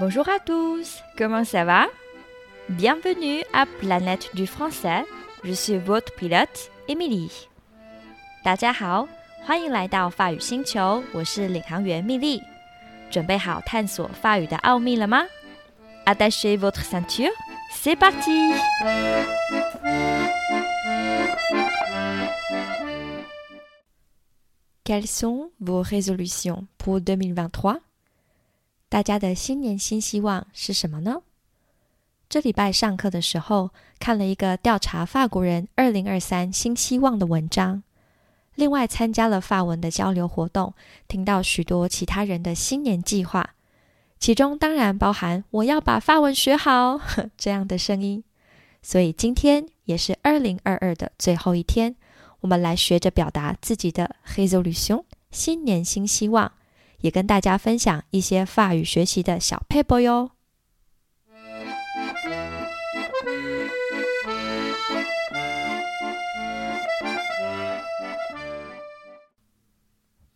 [0.00, 1.86] Bonjour à tous, comment ça va?
[2.68, 5.04] Bienvenue à Planète du Français.
[5.44, 7.30] Je suis votre pilote, Emily.
[8.42, 9.08] 大家好，
[9.46, 12.42] 欢迎来到法语星球，我是领航员蜜莉。
[13.10, 15.24] 准备好探索法语的奥秘了吗？
[16.06, 17.32] Attachez votre ceinture,
[17.72, 18.52] c'est parti!
[24.84, 27.78] Quelles sont vos résolutions pour 2023?
[28.89, 31.21] 大家的新年新希望是什么呢？
[32.27, 37.83] 这礼拜上课的时候看了一个调查法国人二零二三新希望的文章，
[38.55, 40.73] 另外参加了法文的交流活动，
[41.07, 43.51] 听到许多其他人的新年计划，
[44.19, 46.99] 其中当然包含我要把法文学好
[47.37, 48.23] 这样的声音。
[48.81, 51.95] 所以今天也是二零二二的最后一天，
[52.39, 56.51] 我们来学着表达自己的 resolution 新年新希望。
[57.01, 60.31] 也跟大家分享一些法语学习的小配播哟。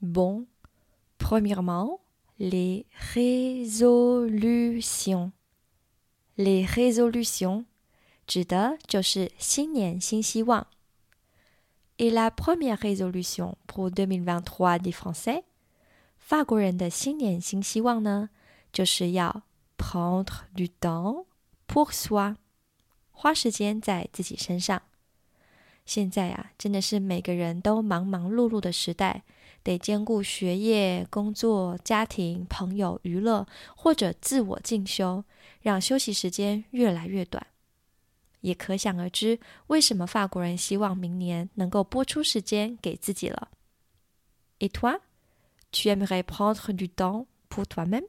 [0.00, 0.46] Bon,
[1.18, 2.00] premièrement,
[2.38, 5.32] les résolutions.
[6.36, 7.64] Les résolutions
[8.26, 10.66] 指的就是新年新希望。
[11.98, 15.44] Et la première résolution pour 2023 des Français
[16.32, 18.30] 法国人的新年新希望呢，
[18.72, 19.42] 就是要
[19.76, 20.24] prendre
[20.56, 21.26] du temps
[21.68, 22.36] pour soi，
[23.10, 24.80] 花时间在自己身上。
[25.84, 29.24] 现在啊，真的是每个人都忙忙碌碌的时代，
[29.62, 35.22] 得兼顾学业、工作、家庭、朋友、娱乐或者自我进修，
[35.60, 37.46] 让休息时间越来越短。
[38.40, 43.50] 也可想而知，为什么法国人希望明年能够拨出时间给自己了。
[44.60, 44.98] Et toi?
[45.71, 48.03] Tu aimerais prendre du temps pour toi-même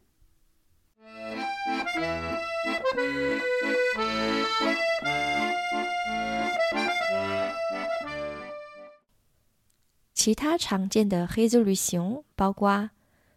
[10.14, 12.91] 其他常见的 résolution 包括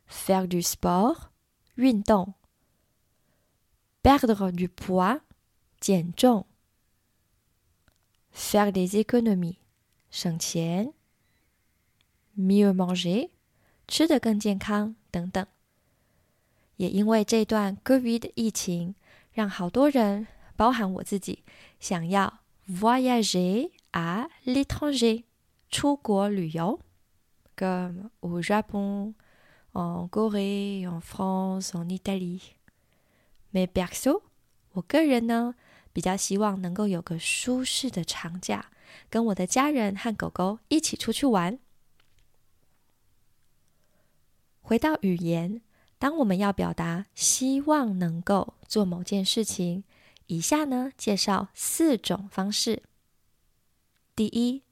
[0.07, 1.29] faire du sport
[1.77, 2.33] 运动，
[4.03, 5.21] perdre du poids
[5.79, 6.45] 减重，
[8.31, 9.59] faire des économies
[10.09, 10.91] 省钱，
[12.35, 13.29] mieux manger
[13.88, 15.46] 吃得更健康等等，
[16.76, 18.94] 也因为这段 COVID 的疫情，
[19.32, 20.26] 让好多人，
[20.56, 21.44] 包含我自己，
[21.78, 25.24] 想要 voyager à l'étranger，
[25.70, 26.80] 出国旅游
[27.56, 29.14] ，comme au Japon,
[29.72, 32.40] en Corée, en France, en Italie。
[33.52, 34.22] Mais perso，
[34.72, 35.54] 我个人呢，
[35.92, 38.70] 比较希望能够有个舒适的长假，
[39.08, 41.58] 跟我的家人和狗狗一起出去玩。
[44.68, 45.60] 回到语言，
[45.96, 49.84] 当我们要表达希望能够做某件事情，
[50.26, 52.82] 以下呢介绍四种方式。
[54.16, 54.64] 第一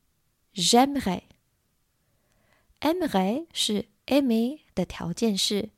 [0.53, 5.71] ，j'aimerais，aimerais 是 aimer 的条件式，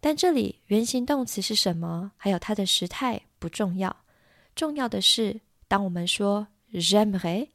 [0.00, 3.94] 但这里原形动词是什么，还有它的时态不重要，
[4.56, 7.48] 重要的是当我们说 j'aimerais，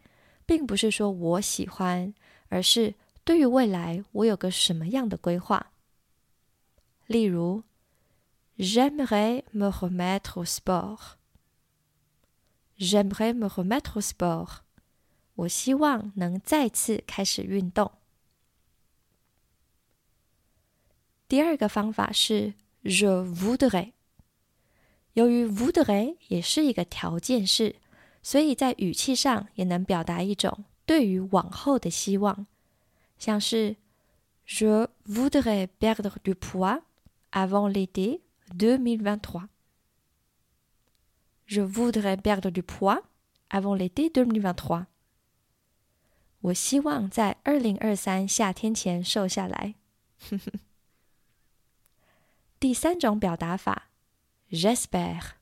[0.46, 2.14] 并不是说我喜欢，
[2.50, 2.94] 而是
[3.24, 5.72] 对于未来我有个什么样的规划。
[7.08, 7.64] 例如
[8.58, 11.16] ，J'aimerais me remettre au sport.
[12.78, 14.60] J'aimerais me remettre au sport.
[15.36, 17.92] 我希望能再次开始运动。
[21.28, 22.54] 第二个方法是
[22.84, 23.94] Je voudrais。
[25.14, 27.78] 由于 voudrais 也是一个条件式，
[28.22, 32.48] 所以在语气上也能表达一种对于往后的希望，
[33.18, 33.78] 像是
[34.46, 36.82] Je voudrais perdre du poids。
[37.37, 38.23] avant l'été
[38.55, 39.49] 2023.
[41.47, 43.03] Je voudrais perdre du poids
[43.51, 44.87] avant l'été 2023.
[46.41, 49.75] 我希望在二零二三夏天前瘦下来。
[52.59, 53.91] 第三种表达法，
[54.51, 55.33] j'espère。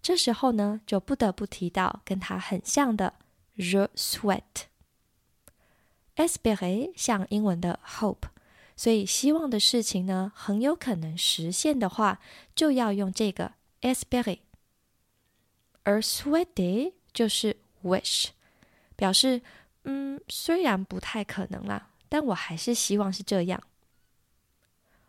[0.00, 3.14] 这时候呢，就不得不提到跟它很像的
[3.56, 8.28] je souhaite。espérer 像英文的 hope。
[8.75, 12.19] 所以，希望的事情呢，很有可能实现的话，
[12.55, 14.39] 就要用这个 espérer。
[15.83, 18.29] 而 souhaiter 就是 wish，
[18.95, 19.41] 表示
[19.83, 23.61] 嗯，虽然不太可能啦，但我还是希望是这样。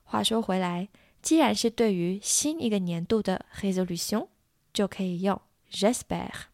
[0.03, 0.89] 话说回来，
[1.23, 4.29] 既然是对于新一个年度的 résolution，
[4.73, 5.41] 就可以用
[5.71, 6.49] j'espère。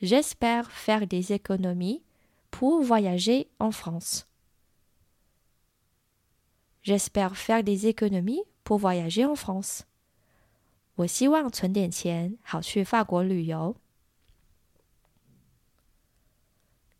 [0.00, 2.02] J'espère faire des économies
[2.50, 4.20] pour voyager en France.
[6.82, 9.80] J'espère faire des économies pour voyager en France。
[10.96, 13.76] 我希望存点钱，好去法国旅游。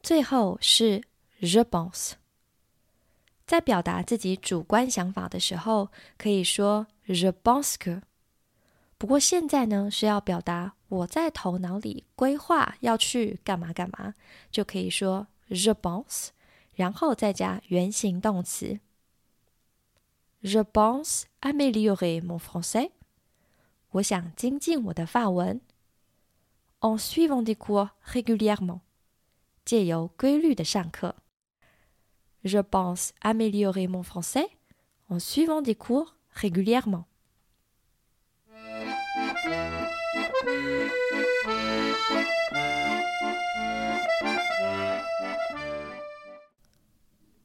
[0.02, 1.02] 最后是
[1.40, 2.12] je pense。
[3.46, 8.02] 在表达自己主观想法的时候，可以说 je pense que。
[8.96, 14.14] 不过现在呢，是要表达我在头脑里规划要去干嘛干嘛，
[14.50, 16.28] 就可以说 je pense，
[16.74, 18.80] 然后再加原形动词。
[20.42, 22.92] Je pense améliorer mon français。
[23.92, 25.60] 我想精进我的法文。
[26.80, 28.80] En suivant des cours régulièrement。
[29.64, 31.14] 借由规律的上课。
[32.42, 34.48] Je pense améliorer mon français
[35.08, 37.06] en suivant des cours régulièrement.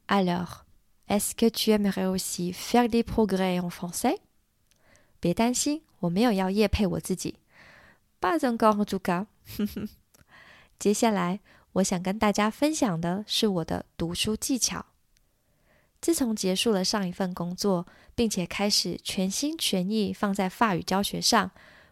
[0.08, 0.65] Alors,
[1.08, 4.18] est-ce que tu aimerais aussi faire des progrès en français?
[8.20, 9.26] Pas encore en tout cas.
[10.78, 11.40] 接下来
[11.74, 14.86] 我想跟大家分享的是我的读书技巧。
[16.00, 21.50] 自从结束了上一份工作，并且开始全心全意放在法语教学上，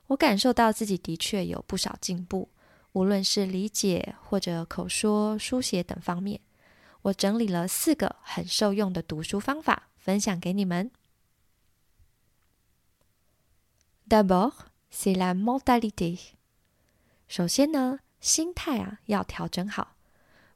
[0.08, 2.49] 我感受到自己的确有不少进步，
[2.93, 6.40] 无论是理解或者口说、书写等方面。
[7.04, 10.90] 我整理了四个很受用的读书方法，分享给你们。
[14.08, 14.52] D'abord,
[14.92, 16.18] c'est la mentalité。
[17.26, 18.00] 首先呢。
[18.20, 19.96] 心态啊，要调整好。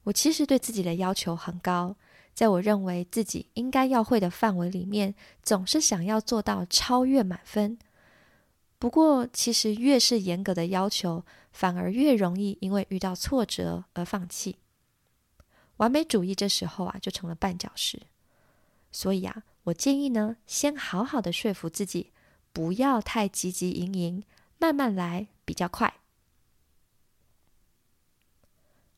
[0.04, 1.96] 我其实对自己的要求很高，
[2.32, 7.78] 在我认为自己应该要会的范围里面，总是想要做到超越满分。
[8.78, 14.56] 不过，其实越是严格的要求，反而越容易因为遇到挫折而放弃。
[15.78, 18.02] 完美主义这时候啊，就成了绊脚石。
[18.92, 22.12] 所以啊，我建议呢，先好好的说服自己，
[22.52, 24.22] 不要太急急营营，
[24.58, 25.94] 慢慢来比较快。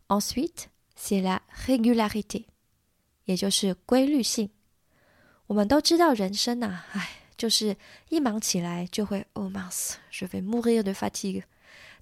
[0.08, 0.66] Ensuite,
[0.96, 2.46] c'est la régularité，
[3.24, 4.50] 也就是规律性。
[5.46, 7.76] 我们都知道人生呐，唉，就是
[8.08, 11.44] 一忙起来就会 oh mince，je vais mourir de fatigue。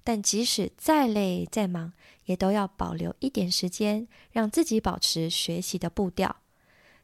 [0.03, 1.93] 但即使再累再忙，
[2.25, 6.37] 也都要保留一点时间，让自己保持学习的步调。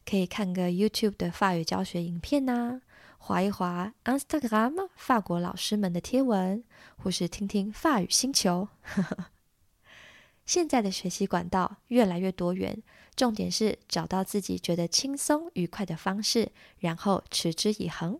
[0.06, 2.81] 可以看个 YouTube 的法语教学影片呐，
[3.17, 6.63] 划一划 Instagram 法国老师们的贴文，
[6.97, 8.67] 或是听听法语星球。
[10.45, 12.83] 现在的学习管道越来越多元，
[13.15, 18.19] 重点是找到自己觉得轻松愉快的方式，然后持之以恒。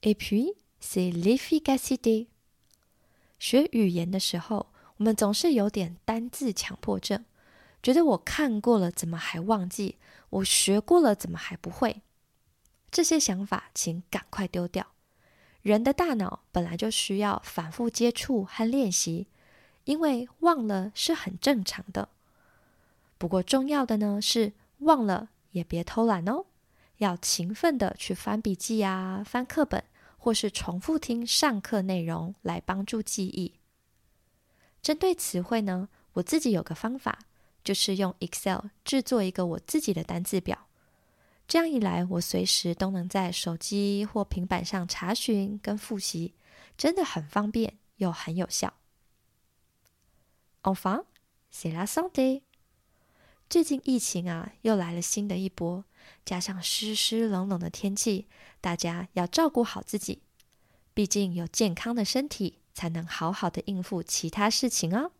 [0.00, 0.54] Et puis
[0.84, 2.26] c'est l'efficacité。
[3.38, 4.66] 学语言的时候，
[4.98, 7.24] 我们总是有点单字强迫症，
[7.82, 9.96] 觉得我看过了怎么还忘记？
[10.28, 12.02] 我学过了怎么还不会？
[12.90, 14.88] 这些想法，请赶快丢掉。
[15.62, 19.28] 人的大脑本来就需要反复接触和练习，
[19.84, 22.10] 因为忘了是很正常的。
[23.16, 26.44] 不过重要的呢是忘了也别偷懒哦，
[26.98, 29.82] 要勤奋的去翻笔记啊、翻课本，
[30.24, 33.60] 或是重复听上课内容来帮助记忆。
[34.80, 37.18] 针对词汇呢，我自己有个方法，
[37.62, 40.66] 就是用 Excel 制作一个我自己的单字表。
[41.46, 46.32] 这样一来，我随时都能在手机或平板上查询跟复习，
[46.78, 48.72] 真的很方便又很有效。
[50.62, 51.04] Enfin,
[51.52, 52.40] c'est la santé。
[53.50, 55.84] 最近疫情啊，又来了新的一波，
[56.24, 58.26] 加上湿湿冷冷的天气，
[58.60, 60.22] 大家要照顾好自己。
[60.94, 65.10] 毕竟有健康的身体，才能好好的应付其他事情哦。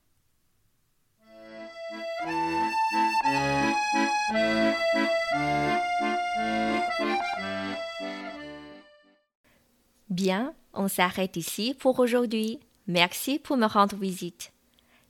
[10.08, 12.60] Bien, on s'arrête ici pour aujourd'hui.
[12.86, 14.46] Merci pour me rendre visite.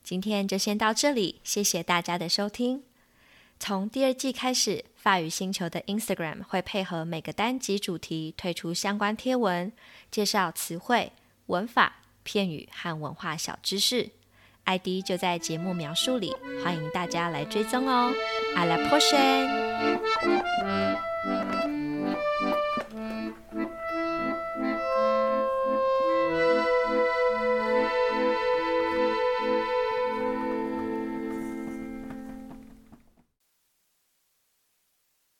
[0.03, 2.83] 今天就先到这里，谢谢大家的收听。
[3.57, 9.71] 从第二季开始，法语星球的 Instagram 会配合每个单集主题推出相关贴文，
[10.11, 11.11] 介绍词汇、
[11.47, 14.11] 文法、片语和文化小知识。
[14.65, 18.11] ID 就在节目描述里，欢迎大家来追踪哦。
[18.55, 19.47] À la prochaine!